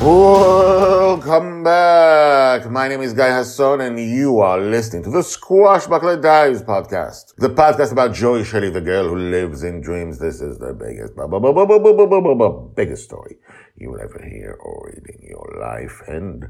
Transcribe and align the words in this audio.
Welcome 0.00 1.64
back. 1.64 2.70
My 2.70 2.86
name 2.86 3.00
is 3.00 3.12
Guy 3.12 3.30
Hasson, 3.30 3.80
and 3.80 3.98
you 3.98 4.38
are 4.38 4.60
listening 4.60 5.02
to 5.02 5.10
the 5.10 5.22
Squashbuckler 5.22 6.22
Diaries 6.22 6.62
podcast, 6.62 7.34
the 7.38 7.48
podcast 7.48 7.90
about 7.90 8.14
Joy 8.14 8.44
Shelley, 8.44 8.70
the 8.70 8.80
girl 8.80 9.08
who 9.08 9.16
lives 9.16 9.64
in 9.64 9.80
dreams. 9.80 10.20
This 10.20 10.40
is 10.40 10.58
the 10.58 10.72
biggest, 10.72 11.16
blah, 11.16 11.26
blah, 11.26 11.40
blah, 11.40 12.50
biggest 12.76 13.02
story 13.02 13.38
you 13.76 13.90
will 13.90 14.00
ever 14.00 14.22
hear 14.22 14.56
or 14.60 14.86
read 14.86 15.16
in 15.16 15.26
your 15.26 15.58
life. 15.60 16.00
And 16.06 16.48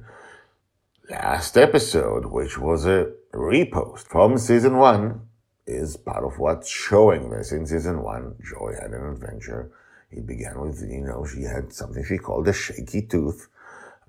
last 1.08 1.56
episode, 1.56 2.26
which 2.26 2.58
was 2.58 2.84
a 2.84 3.12
repost 3.32 4.08
from 4.08 4.36
season 4.36 4.76
one, 4.76 5.22
is 5.66 5.96
part 5.96 6.22
of 6.22 6.38
what's 6.38 6.68
showing 6.68 7.30
this 7.30 7.50
in 7.50 7.64
season 7.64 8.02
one. 8.02 8.34
Joy 8.42 8.74
had 8.78 8.90
an 8.90 9.06
adventure 9.10 9.72
it 10.10 10.26
began 10.26 10.60
with, 10.60 10.80
you 10.80 11.02
know, 11.02 11.26
she 11.26 11.42
had 11.42 11.72
something 11.72 12.04
she 12.04 12.18
called 12.18 12.48
a 12.48 12.52
shaky 12.52 13.02
tooth. 13.02 13.48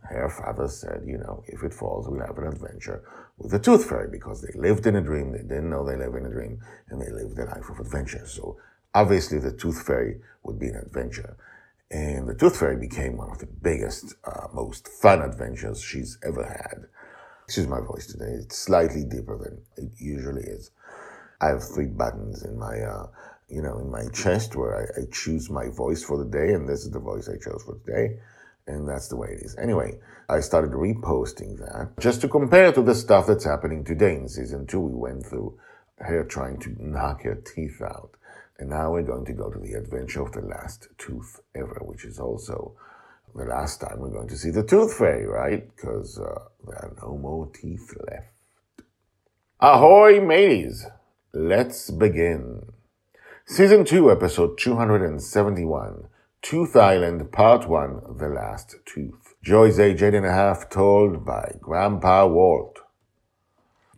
Her 0.02 0.30
father 0.30 0.68
said, 0.68 1.04
you 1.06 1.18
know, 1.18 1.44
if 1.48 1.62
it 1.64 1.74
falls, 1.74 2.08
we'll 2.08 2.26
have 2.26 2.38
an 2.38 2.48
adventure 2.48 3.04
with 3.38 3.52
the 3.52 3.60
tooth 3.60 3.86
fairy 3.86 4.10
because 4.10 4.42
they 4.42 4.58
lived 4.58 4.88
in 4.88 4.96
a 4.96 5.02
dream. 5.02 5.32
They 5.32 5.40
didn't 5.40 5.70
know 5.70 5.86
they 5.86 5.98
lived 5.98 6.16
in 6.16 6.26
a 6.26 6.30
dream 6.30 6.62
and 6.90 7.02
they 7.02 7.12
lived 7.12 7.38
a 7.38 7.46
life 7.46 7.70
of 7.70 7.80
adventure. 7.80 8.26
So 8.26 8.58
obviously 8.96 9.40
the 9.40 9.52
tooth 9.52 9.86
fairy 9.86 10.22
would 10.44 10.58
be 10.58 10.68
an 10.68 10.78
adventure. 10.78 11.38
And 11.92 12.28
the 12.28 12.36
tooth 12.36 12.58
fairy 12.58 12.78
became 12.78 13.18
one 13.18 13.32
of 13.32 13.40
the 13.40 13.48
biggest, 13.48 14.16
uh, 14.24 14.48
most 14.54 14.88
fun 14.88 15.22
adventures 15.22 15.82
she's 15.82 16.18
ever 16.24 16.46
had. 16.46 16.86
Excuse 17.46 17.68
my 17.68 17.82
voice 17.82 18.08
today. 18.08 18.32
It's 18.40 18.58
slightly 18.58 19.04
deeper 19.04 19.38
than 19.38 19.62
it 19.76 19.92
usually 19.98 20.44
is. 20.44 20.72
I 21.42 21.48
have 21.48 21.64
three 21.64 21.88
buttons 21.88 22.44
in 22.44 22.58
my, 22.58 22.80
uh, 22.80 23.08
you 23.50 23.62
know, 23.62 23.80
in 23.80 23.90
my 23.90 24.08
chest 24.14 24.56
where 24.56 24.76
I, 24.78 25.02
I 25.02 25.06
choose 25.12 25.50
my 25.50 25.70
voice 25.70 26.04
for 26.04 26.18
the 26.18 26.30
day, 26.30 26.54
and 26.54 26.68
this 26.68 26.86
is 26.86 26.92
the 26.92 27.00
voice 27.00 27.28
I 27.28 27.38
chose 27.38 27.64
for 27.66 27.78
today, 27.80 28.20
and 28.68 28.88
that's 28.88 29.08
the 29.08 29.16
way 29.16 29.30
it 29.30 29.44
is. 29.44 29.56
Anyway, 29.58 30.00
I 30.30 30.40
started 30.42 30.72
reposting 30.72 31.58
that 31.60 32.00
just 32.00 32.22
to 32.22 32.28
compare 32.28 32.72
to 32.72 32.82
the 32.82 32.96
stuff 32.96 33.28
that's 33.28 33.46
happening 33.46 33.84
today. 33.84 34.16
In 34.16 34.28
season 34.28 34.68
two, 34.68 34.80
we 34.80 34.94
went 34.94 35.26
through 35.26 35.58
her 35.98 36.24
trying 36.24 36.60
to 36.60 36.76
knock 36.80 37.24
her 37.24 37.36
teeth 37.36 37.82
out, 37.82 38.12
and 38.60 38.70
now 38.70 38.92
we're 38.92 39.04
going 39.04 39.26
to 39.26 39.34
go 39.34 39.50
to 39.50 39.60
the 39.60 39.74
adventure 39.74 40.22
of 40.22 40.32
the 40.32 40.42
last 40.42 40.88
tooth 40.98 41.42
ever, 41.56 41.80
which 41.82 42.06
is 42.06 42.20
also 42.20 42.76
the 43.36 43.46
last 43.46 43.82
time 43.82 44.00
we're 44.00 44.10
going 44.10 44.28
to 44.28 44.38
see 44.38 44.50
the 44.50 44.64
tooth 44.64 44.94
fairy, 44.94 45.26
right? 45.26 45.70
Because 45.76 46.20
uh, 46.20 46.46
there 46.66 46.78
are 46.78 46.96
no 47.02 47.18
more 47.18 47.50
teeth 47.54 47.94
left. 48.10 48.34
Ahoy, 49.60 50.22
mateys! 50.22 50.86
Let's 51.34 51.92
begin. 51.92 52.72
Season 53.52 53.84
2, 53.84 54.12
episode 54.12 54.60
271, 54.60 56.08
Tooth 56.44 56.76
Island, 56.76 57.32
Part 57.32 57.68
1, 57.68 58.18
The 58.20 58.30
Last 58.30 58.76
Tooth. 58.86 59.34
Joy's 59.42 59.80
age 59.80 60.04
eight 60.04 60.14
and 60.14 60.24
a 60.24 60.32
half, 60.32 60.70
told 60.70 61.26
by 61.26 61.56
Grandpa 61.60 62.28
Walt. 62.28 62.78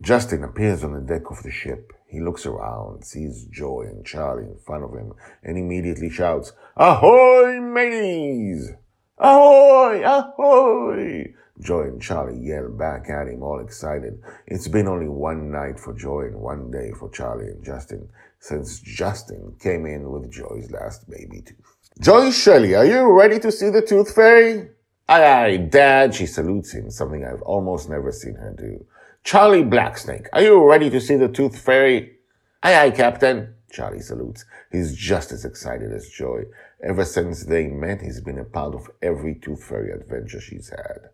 Justin 0.00 0.42
appears 0.42 0.82
on 0.82 0.94
the 0.94 1.02
deck 1.02 1.30
of 1.30 1.42
the 1.42 1.50
ship. 1.50 1.92
He 2.06 2.18
looks 2.18 2.46
around, 2.46 3.04
sees 3.04 3.44
Joy 3.44 3.82
and 3.82 4.06
Charlie 4.06 4.44
in 4.44 4.56
front 4.56 4.84
of 4.84 4.94
him, 4.94 5.12
and 5.42 5.58
immediately 5.58 6.08
shouts, 6.08 6.54
Ahoy, 6.74 7.60
mateys! 7.60 8.70
Ahoy! 9.18 10.02
Ahoy! 10.02 11.34
Joy 11.62 11.82
and 11.82 12.02
Charlie 12.02 12.38
yell 12.38 12.68
back 12.68 13.08
at 13.08 13.28
him, 13.28 13.42
all 13.42 13.60
excited. 13.60 14.20
It's 14.46 14.68
been 14.68 14.88
only 14.88 15.08
one 15.08 15.50
night 15.50 15.78
for 15.78 15.94
Joy 15.94 16.22
and 16.22 16.36
one 16.40 16.70
day 16.70 16.90
for 16.98 17.08
Charlie 17.10 17.46
and 17.46 17.64
Justin 17.64 18.08
since 18.40 18.80
Justin 18.80 19.54
came 19.60 19.86
in 19.86 20.10
with 20.10 20.30
Joy's 20.30 20.70
last 20.72 21.08
baby 21.08 21.42
tooth. 21.42 21.76
Joy 22.00 22.32
Shelley, 22.32 22.74
are 22.74 22.84
you 22.84 23.12
ready 23.12 23.38
to 23.38 23.52
see 23.52 23.70
the 23.70 23.82
tooth 23.82 24.12
fairy? 24.14 24.68
Aye, 25.08 25.24
aye, 25.24 25.56
Dad, 25.58 26.14
she 26.14 26.26
salutes 26.26 26.72
him, 26.72 26.90
something 26.90 27.24
I've 27.24 27.42
almost 27.42 27.88
never 27.88 28.10
seen 28.10 28.34
her 28.34 28.52
do. 28.56 28.84
Charlie 29.22 29.62
Blacksnake, 29.62 30.26
are 30.32 30.42
you 30.42 30.68
ready 30.68 30.90
to 30.90 31.00
see 31.00 31.16
the 31.16 31.28
tooth 31.28 31.58
fairy? 31.58 32.16
Aye, 32.62 32.86
aye, 32.86 32.90
Captain. 32.90 33.54
Charlie 33.70 34.00
salutes. 34.00 34.44
He's 34.70 34.94
just 34.94 35.32
as 35.32 35.44
excited 35.44 35.92
as 35.92 36.08
Joy. 36.08 36.44
Ever 36.82 37.04
since 37.04 37.44
they 37.44 37.68
met, 37.68 38.02
he's 38.02 38.20
been 38.20 38.38
a 38.38 38.44
part 38.44 38.74
of 38.74 38.90
every 39.00 39.36
tooth 39.36 39.62
fairy 39.62 39.92
adventure 39.92 40.40
she's 40.40 40.70
had. 40.70 41.10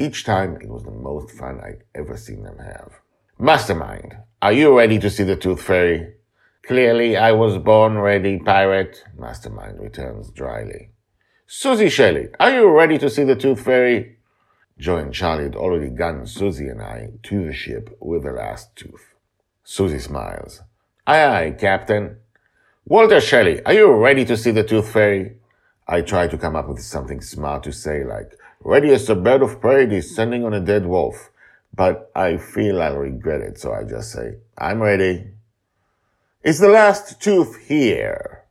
Each 0.00 0.24
time, 0.24 0.56
it 0.62 0.70
was 0.70 0.84
the 0.84 0.90
most 0.90 1.30
fun 1.30 1.60
I'd 1.60 1.84
ever 1.94 2.16
seen 2.16 2.42
them 2.42 2.56
have. 2.56 3.00
Mastermind, 3.38 4.16
are 4.40 4.50
you 4.50 4.78
ready 4.78 4.98
to 4.98 5.10
see 5.10 5.24
the 5.24 5.36
tooth 5.36 5.60
fairy? 5.62 6.14
Clearly, 6.66 7.18
I 7.18 7.32
was 7.32 7.58
born 7.58 7.98
ready, 7.98 8.38
pirate. 8.38 9.04
Mastermind 9.18 9.78
returns 9.78 10.30
dryly. 10.30 10.92
Susie 11.46 11.90
Shelley, 11.90 12.28
are 12.40 12.50
you 12.50 12.70
ready 12.70 12.96
to 12.96 13.10
see 13.10 13.24
the 13.24 13.36
tooth 13.36 13.60
fairy? 13.62 14.16
Joy 14.78 15.00
and 15.00 15.12
Charlie 15.12 15.44
had 15.44 15.54
already 15.54 15.90
gotten 15.90 16.26
Susie 16.26 16.68
and 16.68 16.80
I 16.80 17.10
to 17.24 17.44
the 17.44 17.52
ship 17.52 17.94
with 18.00 18.22
the 18.22 18.32
last 18.32 18.74
tooth. 18.76 19.14
Susie 19.64 19.98
smiles. 19.98 20.62
Aye, 21.06 21.26
aye, 21.26 21.50
Captain. 21.50 22.16
Walter 22.86 23.20
Shelley, 23.20 23.62
are 23.66 23.74
you 23.74 23.92
ready 23.92 24.24
to 24.24 24.38
see 24.38 24.50
the 24.50 24.64
tooth 24.64 24.90
fairy? 24.90 25.36
I 25.86 26.00
try 26.00 26.26
to 26.26 26.38
come 26.38 26.56
up 26.56 26.68
with 26.70 26.80
something 26.80 27.20
smart 27.20 27.64
to 27.64 27.72
say, 27.72 28.02
like, 28.02 28.32
ready 28.62 28.90
as 28.90 29.08
a 29.08 29.14
bird 29.14 29.42
of 29.42 29.60
prey 29.60 29.86
descending 29.86 30.44
on 30.44 30.54
a 30.54 30.60
dead 30.60 30.86
wolf. 30.86 31.30
But 31.74 32.10
I 32.14 32.36
feel 32.36 32.82
I'll 32.82 32.96
regret 32.96 33.40
it, 33.40 33.58
so 33.58 33.72
I 33.72 33.84
just 33.84 34.12
say, 34.12 34.36
I'm 34.58 34.82
ready. 34.82 35.28
Is 36.42 36.58
the 36.58 36.68
last 36.68 37.20
tooth 37.20 37.56
here? 37.66 38.44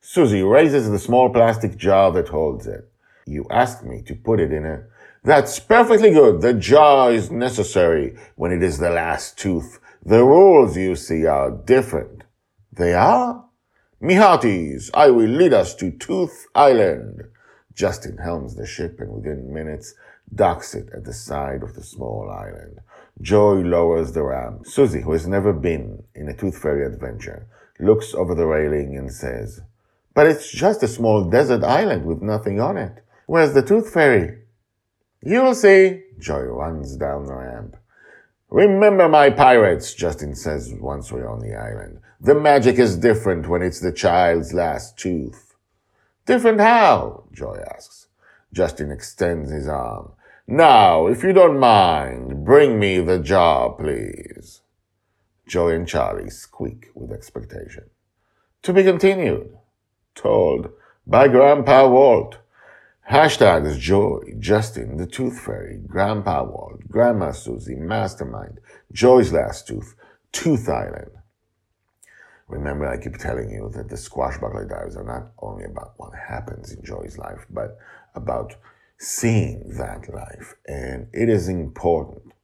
Susie 0.00 0.42
raises 0.42 0.90
the 0.90 0.98
small 0.98 1.30
plastic 1.30 1.76
jar 1.76 2.10
that 2.12 2.28
holds 2.28 2.66
it. 2.66 2.90
You 3.26 3.46
asked 3.50 3.84
me 3.84 4.02
to 4.02 4.14
put 4.14 4.40
it 4.40 4.52
in 4.52 4.64
a. 4.64 4.84
That's 5.22 5.60
perfectly 5.60 6.10
good. 6.10 6.40
The 6.40 6.54
jar 6.54 7.12
is 7.12 7.30
necessary 7.30 8.16
when 8.34 8.52
it 8.52 8.62
is 8.62 8.78
the 8.78 8.90
last 8.90 9.38
tooth. 9.38 9.78
The 10.04 10.24
rules, 10.24 10.76
you 10.76 10.96
see, 10.96 11.26
are 11.26 11.50
different. 11.50 12.24
They 12.72 12.94
are? 12.94 13.44
Me 14.00 14.14
hearties, 14.14 14.90
I 14.94 15.10
will 15.10 15.28
lead 15.28 15.52
us 15.52 15.76
to 15.76 15.92
Tooth 15.92 16.46
Island. 16.56 17.22
Justin 17.74 18.18
helms 18.18 18.54
the 18.54 18.66
ship 18.66 19.00
and 19.00 19.12
within 19.12 19.52
minutes 19.52 19.94
docks 20.34 20.74
it 20.74 20.88
at 20.94 21.04
the 21.04 21.12
side 21.12 21.62
of 21.62 21.74
the 21.74 21.82
small 21.82 22.30
island. 22.30 22.80
Joy 23.20 23.54
lowers 23.54 24.12
the 24.12 24.22
ramp. 24.22 24.66
Susie, 24.66 25.02
who 25.02 25.12
has 25.12 25.26
never 25.26 25.52
been 25.52 26.02
in 26.14 26.28
a 26.28 26.36
Tooth 26.36 26.58
Fairy 26.58 26.86
adventure, 26.86 27.46
looks 27.78 28.14
over 28.14 28.34
the 28.34 28.46
railing 28.46 28.96
and 28.96 29.12
says, 29.12 29.60
But 30.14 30.26
it's 30.26 30.50
just 30.50 30.82
a 30.82 30.88
small 30.88 31.24
desert 31.24 31.62
island 31.62 32.06
with 32.06 32.22
nothing 32.22 32.60
on 32.60 32.76
it. 32.76 33.02
Where's 33.26 33.54
the 33.54 33.62
Tooth 33.62 33.92
Fairy? 33.92 34.38
You'll 35.22 35.54
see. 35.54 36.02
Joy 36.18 36.40
runs 36.40 36.96
down 36.96 37.26
the 37.26 37.34
ramp. 37.34 37.76
Remember 38.50 39.08
my 39.08 39.30
pirates, 39.30 39.94
Justin 39.94 40.34
says 40.34 40.74
once 40.78 41.10
we're 41.10 41.28
on 41.28 41.40
the 41.40 41.54
island. 41.54 42.00
The 42.20 42.34
magic 42.34 42.78
is 42.78 42.96
different 42.96 43.48
when 43.48 43.62
it's 43.62 43.80
the 43.80 43.92
child's 43.92 44.52
last 44.52 44.98
tooth. 44.98 45.51
Different 46.26 46.60
how? 46.60 47.24
Joy 47.32 47.58
asks. 47.74 48.06
Justin 48.52 48.90
extends 48.90 49.50
his 49.50 49.66
arm. 49.66 50.12
Now, 50.46 51.06
if 51.06 51.22
you 51.22 51.32
don't 51.32 51.58
mind, 51.58 52.44
bring 52.44 52.78
me 52.78 53.00
the 53.00 53.18
jar, 53.18 53.70
please. 53.70 54.60
Joy 55.46 55.74
and 55.74 55.88
Charlie 55.88 56.30
squeak 56.30 56.90
with 56.94 57.12
expectation. 57.12 57.90
To 58.62 58.72
be 58.72 58.84
continued. 58.84 59.56
Told 60.14 60.70
by 61.06 61.28
Grandpa 61.28 61.88
Walt. 61.88 62.38
Hashtags 63.10 63.78
Joy, 63.78 64.34
Justin, 64.38 64.96
the 64.96 65.06
Tooth 65.06 65.40
Fairy, 65.40 65.80
Grandpa 65.86 66.44
Walt, 66.44 66.88
Grandma 66.88 67.32
Susie, 67.32 67.74
Mastermind, 67.74 68.60
Joy's 68.92 69.32
Last 69.32 69.66
Tooth, 69.66 69.96
Tooth 70.30 70.68
Island. 70.68 71.10
Remember, 72.52 72.86
I 72.86 72.98
keep 72.98 73.16
telling 73.16 73.50
you 73.50 73.70
that 73.74 73.88
the 73.88 73.96
squash 73.96 74.34
Squashbuckler 74.34 74.68
Diaries 74.68 74.96
are 74.96 75.04
not 75.04 75.32
only 75.38 75.64
about 75.64 75.94
what 75.96 76.12
happens 76.14 76.70
in 76.70 76.84
Joy's 76.84 77.16
life, 77.16 77.46
but 77.48 77.78
about 78.14 78.56
seeing 78.98 79.62
that 79.78 80.12
life. 80.12 80.54
And 80.66 81.08
it 81.14 81.30
is 81.30 81.48
important, 81.48 82.34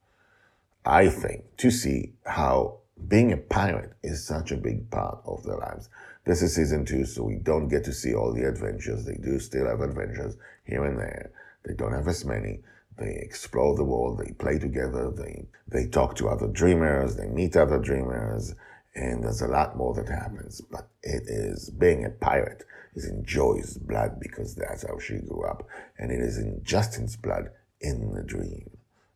I 0.86 1.10
think, 1.10 1.44
to 1.58 1.70
see 1.70 2.14
how 2.24 2.78
being 3.06 3.32
a 3.32 3.36
pirate 3.36 3.92
is 4.02 4.26
such 4.26 4.50
a 4.50 4.56
big 4.56 4.90
part 4.90 5.20
of 5.26 5.44
their 5.44 5.58
lives. 5.58 5.90
This 6.24 6.40
is 6.40 6.54
season 6.54 6.86
two, 6.86 7.04
so 7.04 7.24
we 7.24 7.36
don't 7.36 7.68
get 7.68 7.84
to 7.84 7.92
see 7.92 8.14
all 8.14 8.32
the 8.32 8.48
adventures. 8.48 9.04
They 9.04 9.16
do 9.16 9.38
still 9.38 9.66
have 9.66 9.82
adventures 9.82 10.38
here 10.64 10.84
and 10.86 10.98
there. 10.98 11.32
They 11.66 11.74
don't 11.74 11.92
have 11.92 12.08
as 12.08 12.24
many. 12.24 12.60
They 12.96 13.20
explore 13.22 13.76
the 13.76 13.84
world. 13.84 14.18
They 14.18 14.32
play 14.32 14.58
together. 14.58 15.10
They 15.10 15.46
they 15.68 15.86
talk 15.86 16.16
to 16.16 16.28
other 16.28 16.48
dreamers. 16.48 17.16
They 17.16 17.28
meet 17.28 17.56
other 17.56 17.78
dreamers, 17.78 18.54
and 18.94 19.22
there's 19.22 19.42
a 19.42 19.48
lot 19.48 19.76
more 19.76 19.94
that 19.94 20.08
happens. 20.08 20.60
But 20.60 20.88
it 21.02 21.24
is 21.26 21.70
being 21.70 22.04
a 22.04 22.10
pirate 22.10 22.64
is 22.94 23.04
in 23.04 23.24
Joy's 23.24 23.78
blood 23.78 24.18
because 24.20 24.54
that's 24.54 24.86
how 24.86 24.98
she 24.98 25.18
grew 25.18 25.44
up, 25.44 25.66
and 25.98 26.10
it 26.10 26.20
is 26.20 26.38
in 26.38 26.60
Justin's 26.64 27.16
blood 27.16 27.50
in 27.80 28.12
the 28.12 28.22
dream, 28.22 28.70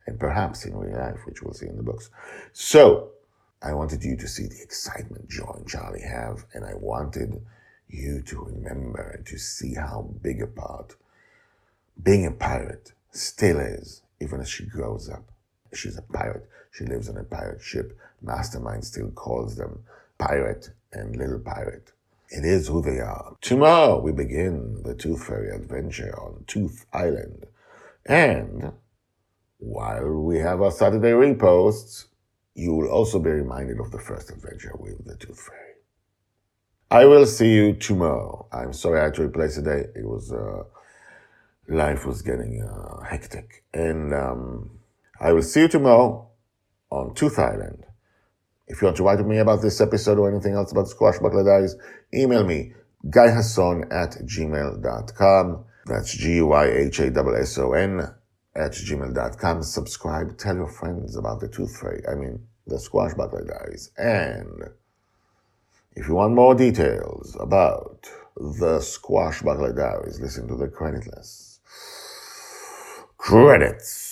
and 0.06 0.20
perhaps 0.20 0.64
in 0.64 0.76
real 0.76 0.96
life, 0.98 1.20
which 1.26 1.42
we'll 1.42 1.54
see 1.54 1.66
in 1.66 1.76
the 1.76 1.82
books. 1.82 2.10
So 2.52 3.10
I 3.60 3.74
wanted 3.74 4.04
you 4.04 4.16
to 4.16 4.28
see 4.28 4.46
the 4.46 4.62
excitement 4.62 5.28
Joy 5.28 5.54
and 5.56 5.68
Charlie 5.68 6.02
have, 6.02 6.46
and 6.52 6.64
I 6.64 6.74
wanted 6.74 7.40
you 7.88 8.22
to 8.22 8.40
remember 8.40 9.12
and 9.16 9.26
to 9.26 9.38
see 9.38 9.74
how 9.74 10.10
big 10.22 10.40
a 10.40 10.46
part 10.46 10.96
being 12.02 12.26
a 12.26 12.30
pirate 12.30 12.92
still 13.10 13.60
is, 13.60 14.02
even 14.20 14.40
as 14.40 14.48
she 14.48 14.64
grows 14.64 15.08
up. 15.08 15.31
She's 15.74 15.98
a 15.98 16.02
pirate. 16.02 16.48
She 16.70 16.84
lives 16.84 17.08
on 17.08 17.16
a 17.16 17.24
pirate 17.24 17.62
ship. 17.62 17.98
Mastermind 18.22 18.84
still 18.84 19.10
calls 19.10 19.56
them 19.56 19.84
pirate 20.18 20.70
and 20.92 21.16
little 21.16 21.38
pirate. 21.38 21.92
It 22.28 22.44
is 22.44 22.68
who 22.68 22.80
they 22.80 22.98
are. 22.98 23.36
Tomorrow 23.40 24.00
we 24.00 24.12
begin 24.12 24.82
the 24.84 24.94
Tooth 24.94 25.24
Fairy 25.26 25.54
adventure 25.54 26.18
on 26.18 26.44
Tooth 26.46 26.86
Island. 26.92 27.46
And 28.06 28.72
while 29.58 30.20
we 30.20 30.38
have 30.38 30.62
our 30.62 30.70
Saturday 30.70 31.10
reposts, 31.10 32.06
you 32.54 32.74
will 32.74 32.88
also 32.88 33.18
be 33.18 33.30
reminded 33.30 33.80
of 33.80 33.90
the 33.90 33.98
first 33.98 34.30
adventure 34.30 34.72
with 34.78 35.04
the 35.04 35.16
Tooth 35.16 35.40
Fairy. 35.40 35.72
I 36.90 37.06
will 37.06 37.26
see 37.26 37.54
you 37.54 37.74
tomorrow. 37.74 38.46
I'm 38.52 38.72
sorry 38.72 39.00
I 39.00 39.04
had 39.04 39.14
to 39.14 39.22
replace 39.22 39.54
today. 39.54 39.86
It 39.94 40.04
was, 40.04 40.32
uh, 40.32 40.64
life 41.68 42.04
was 42.04 42.22
getting 42.22 42.62
uh, 42.62 43.02
hectic. 43.04 43.64
And 43.72 44.12
um, 44.12 44.70
I 45.22 45.32
will 45.32 45.42
see 45.42 45.60
you 45.60 45.68
tomorrow 45.68 46.28
on 46.90 47.14
Tooth 47.14 47.38
Island. 47.38 47.86
If 48.66 48.82
you 48.82 48.86
want 48.86 48.96
to 48.96 49.04
write 49.04 49.18
to 49.18 49.24
me 49.24 49.38
about 49.38 49.62
this 49.62 49.80
episode 49.80 50.18
or 50.18 50.28
anything 50.28 50.54
else 50.54 50.72
about 50.72 50.86
Squashbuckler 50.86 51.44
Diaries, 51.44 51.76
email 52.12 52.42
me, 52.44 52.72
guyhasson 53.06 53.84
at 53.92 54.16
gmail.com. 54.26 55.64
That's 55.86 56.16
G-Y-H-A-S-S-O-N 56.16 58.00
at 58.56 58.72
gmail.com. 58.72 59.62
Subscribe. 59.62 60.38
Tell 60.38 60.56
your 60.56 60.68
friends 60.68 61.16
about 61.16 61.38
the 61.38 61.46
Tooth 61.48 61.78
Fairy. 61.78 62.02
I 62.10 62.16
mean, 62.16 62.44
the 62.66 62.76
Squashbuckler 62.76 63.46
Diaries. 63.46 63.92
And 63.96 64.70
if 65.94 66.08
you 66.08 66.14
want 66.14 66.34
more 66.34 66.56
details 66.56 67.36
about 67.38 68.10
the 68.36 68.78
Squashbuckler 68.78 69.76
Diaries, 69.76 70.20
listen 70.20 70.48
to 70.48 70.56
the 70.56 70.66
creditless 70.66 71.60
credits. 73.18 74.11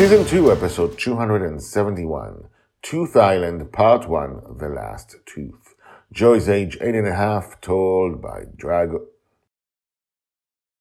Season 0.00 0.24
2, 0.24 0.50
Episode 0.50 0.98
271, 0.98 2.48
Tooth 2.80 3.16
Island, 3.18 3.70
Part 3.70 4.08
1, 4.08 4.56
The 4.56 4.70
Last 4.70 5.16
Tooth. 5.26 5.74
Joy's 6.10 6.48
age 6.48 6.78
eight 6.80 6.94
and 6.94 7.06
a 7.06 7.14
half, 7.14 7.60
told 7.60 8.22
by 8.22 8.44
Drago, 8.56 9.00